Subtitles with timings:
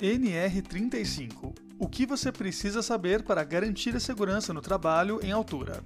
[0.00, 5.82] NR35 O que você precisa saber para garantir a segurança no trabalho em altura.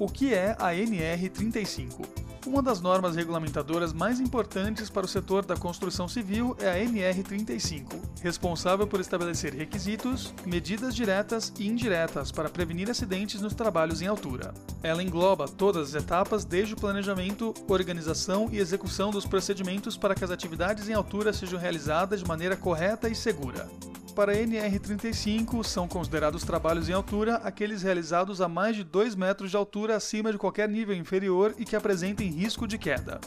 [0.00, 2.06] O que é a NR35?
[2.46, 8.00] Uma das normas regulamentadoras mais importantes para o setor da construção civil é a NR35,
[8.22, 14.54] responsável por estabelecer requisitos, medidas diretas e indiretas para prevenir acidentes nos trabalhos em altura.
[14.82, 20.24] Ela engloba todas as etapas desde o planejamento, organização e execução dos procedimentos para que
[20.24, 23.68] as atividades em altura sejam realizadas de maneira correta e segura.
[24.20, 29.50] Para a NR35, são considerados trabalhos em altura aqueles realizados a mais de 2 metros
[29.50, 33.18] de altura acima de qualquer nível inferior e que apresentem risco de queda.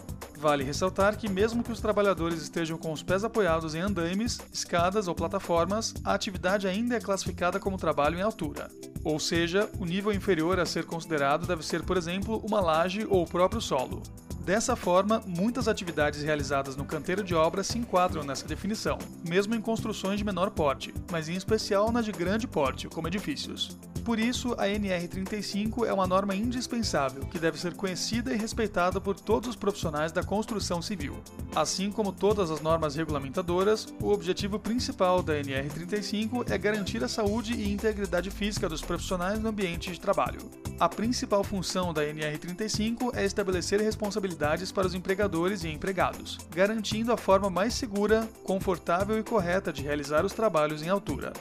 [0.44, 5.08] Vale ressaltar que, mesmo que os trabalhadores estejam com os pés apoiados em andaimes, escadas
[5.08, 8.68] ou plataformas, a atividade ainda é classificada como trabalho em altura.
[9.06, 13.24] Ou seja, o nível inferior a ser considerado deve ser, por exemplo, uma laje ou
[13.24, 14.04] o próprio solo.
[14.44, 19.62] Dessa forma, muitas atividades realizadas no canteiro de obra se enquadram nessa definição, mesmo em
[19.62, 23.78] construções de menor porte, mas em especial nas de grande porte, como edifícios.
[24.04, 29.18] Por isso, a NR35 é uma norma indispensável que deve ser conhecida e respeitada por
[29.18, 31.16] todos os profissionais da construção civil.
[31.56, 37.54] Assim como todas as normas regulamentadoras, o objetivo principal da NR35 é garantir a saúde
[37.54, 40.52] e integridade física dos profissionais no ambiente de trabalho.
[40.78, 47.18] A principal função da NR35 é estabelecer responsabilidades para os empregadores e empregados, garantindo a
[47.18, 51.32] forma mais segura, confortável e correta de realizar os trabalhos em altura.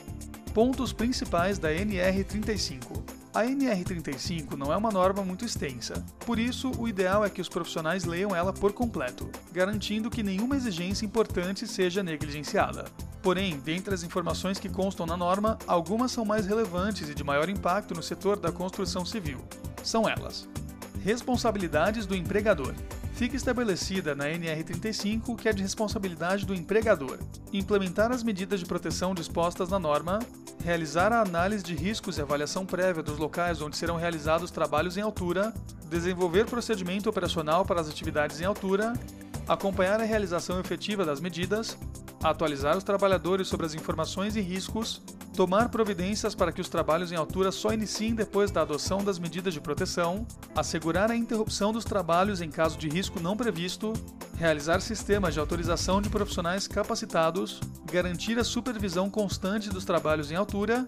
[0.53, 3.01] Pontos principais da NR35.
[3.33, 7.49] A NR35 não é uma norma muito extensa, por isso o ideal é que os
[7.49, 12.85] profissionais leiam ela por completo, garantindo que nenhuma exigência importante seja negligenciada.
[13.23, 17.49] Porém, dentre as informações que constam na norma, algumas são mais relevantes e de maior
[17.49, 19.39] impacto no setor da construção civil.
[19.81, 20.47] São elas:
[21.03, 22.75] Responsabilidades do empregador.
[23.13, 27.17] Fica estabelecida na NR35 que é de responsabilidade do empregador
[27.53, 30.19] implementar as medidas de proteção dispostas na norma,
[30.63, 35.01] realizar a análise de riscos e avaliação prévia dos locais onde serão realizados trabalhos em
[35.01, 35.53] altura,
[35.89, 38.93] desenvolver procedimento operacional para as atividades em altura,
[39.45, 41.77] acompanhar a realização efetiva das medidas,
[42.23, 45.01] atualizar os trabalhadores sobre as informações e riscos,
[45.35, 49.53] tomar providências para que os trabalhos em altura só iniciem depois da adoção das medidas
[49.53, 50.25] de proteção,
[50.55, 53.93] assegurar a interrupção dos trabalhos em caso de risco não previsto,
[54.37, 57.59] realizar sistemas de autorização de profissionais capacitados,
[57.91, 60.85] garantir a supervisão constante dos trabalhos em altura,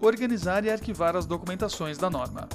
[0.00, 2.48] organizar e arquivar as documentações da norma.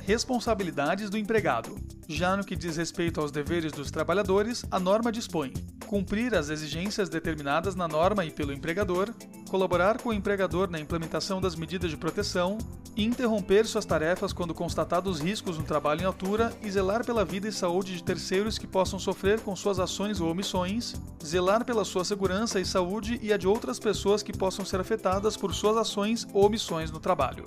[0.00, 1.78] Responsabilidades do empregado.
[2.06, 7.08] Já no que diz respeito aos deveres dos trabalhadores, a norma dispõe cumprir as exigências
[7.08, 9.14] determinadas na norma e pelo empregador,
[9.48, 12.58] colaborar com o empregador na implementação das medidas de proteção,
[12.96, 17.52] interromper suas tarefas quando constatados riscos no trabalho em altura e zelar pela vida e
[17.52, 20.94] saúde de terceiros que possam sofrer com suas ações ou omissões,
[21.24, 25.36] zelar pela sua segurança e saúde e a de outras pessoas que possam ser afetadas
[25.36, 27.44] por suas ações ou omissões no trabalho.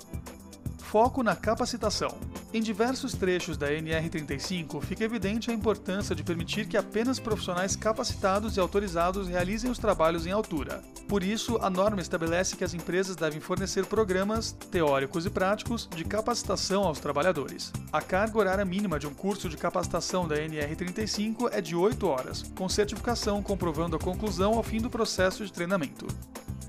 [0.78, 2.16] Foco na capacitação.
[2.50, 8.56] Em diversos trechos da NR35 fica evidente a importância de permitir que apenas profissionais capacitados
[8.56, 10.82] e autorizados realizem os trabalhos em altura.
[11.06, 16.04] Por isso, a norma estabelece que as empresas devem fornecer programas, teóricos e práticos, de
[16.04, 17.70] capacitação aos trabalhadores.
[17.92, 22.44] A carga horária mínima de um curso de capacitação da NR35 é de 8 horas,
[22.56, 26.06] com certificação comprovando a conclusão ao fim do processo de treinamento.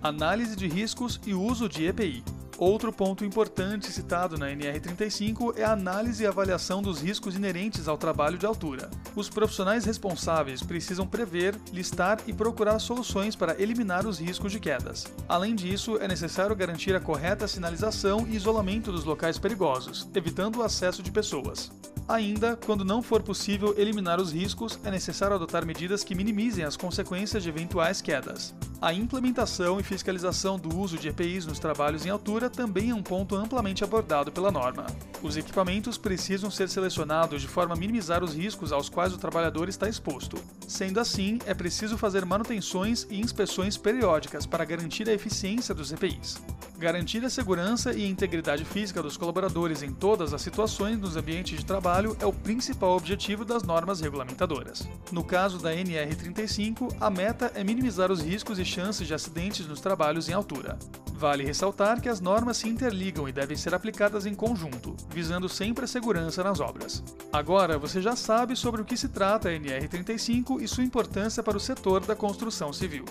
[0.01, 2.23] análise de riscos e uso de EPI.
[2.59, 7.97] Outro ponto importante citado na NR35 é a análise e avaliação dos riscos inerentes ao
[7.97, 8.89] trabalho de altura.
[9.15, 15.05] Os profissionais responsáveis precisam prever, listar e procurar soluções para eliminar os riscos de quedas.
[15.25, 20.63] Além disso, é necessário garantir a correta sinalização e isolamento dos locais perigosos, evitando o
[20.63, 21.71] acesso de pessoas.
[22.09, 26.75] Ainda, quando não for possível eliminar os riscos, é necessário adotar medidas que minimizem as
[26.75, 28.53] consequências de eventuais quedas.
[28.81, 33.03] A implementação e fiscalização do uso de EPIs nos trabalhos em altura também é um
[33.03, 34.85] ponto amplamente abordado pela norma.
[35.21, 39.67] Os equipamentos precisam ser selecionados de forma a minimizar os riscos aos quais o trabalhador
[39.67, 40.37] está exposto.
[40.65, 46.41] Sendo assim, é preciso fazer manutenções e inspeções periódicas para garantir a eficiência dos EPIs.
[46.79, 51.65] Garantir a segurança e integridade física dos colaboradores em todas as situações nos ambientes de
[51.65, 54.87] trabalho é o principal objetivo das normas regulamentadoras.
[55.11, 59.81] No caso da NR35, a meta é minimizar os riscos e chances de acidentes nos
[59.81, 60.79] trabalhos em altura.
[61.15, 65.83] Vale ressaltar que as normas se interligam e devem ser aplicadas em conjunto, visando sempre
[65.83, 67.03] a segurança nas obras.
[67.33, 71.57] Agora você já sabe sobre o que se trata a NR35 e sua importância para
[71.57, 73.03] o setor da construção civil.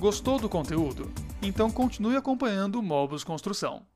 [0.00, 1.08] Gostou do conteúdo?
[1.46, 3.86] Então continue acompanhando o Mobus Construção.